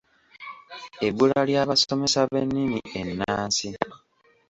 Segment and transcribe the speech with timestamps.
[1.07, 3.69] Ebbula ly’abasomesa b’ennimi ennansi.